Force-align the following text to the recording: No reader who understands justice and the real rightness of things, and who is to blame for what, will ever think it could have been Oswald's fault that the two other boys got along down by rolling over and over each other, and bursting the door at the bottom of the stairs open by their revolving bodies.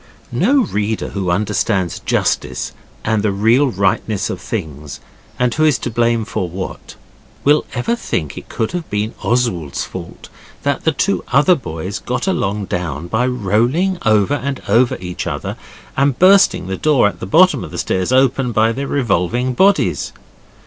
No 0.33 0.61
reader 0.63 1.09
who 1.09 1.29
understands 1.29 1.99
justice 1.99 2.71
and 3.03 3.21
the 3.21 3.31
real 3.31 3.67
rightness 3.69 4.31
of 4.31 4.41
things, 4.41 4.99
and 5.37 5.53
who 5.53 5.63
is 5.63 5.77
to 5.77 5.91
blame 5.91 6.25
for 6.25 6.49
what, 6.49 6.95
will 7.43 7.65
ever 7.75 7.95
think 7.95 8.35
it 8.35 8.49
could 8.49 8.71
have 8.71 8.89
been 8.89 9.13
Oswald's 9.21 9.83
fault 9.83 10.27
that 10.63 10.85
the 10.85 10.91
two 10.91 11.23
other 11.31 11.53
boys 11.53 11.99
got 11.99 12.25
along 12.25 12.65
down 12.65 13.09
by 13.09 13.27
rolling 13.27 13.99
over 14.03 14.33
and 14.33 14.59
over 14.67 14.97
each 14.99 15.27
other, 15.27 15.55
and 15.95 16.17
bursting 16.17 16.65
the 16.65 16.77
door 16.77 17.07
at 17.07 17.19
the 17.19 17.27
bottom 17.27 17.63
of 17.63 17.69
the 17.69 17.77
stairs 17.77 18.11
open 18.11 18.51
by 18.51 18.71
their 18.71 18.87
revolving 18.87 19.53
bodies. 19.53 20.13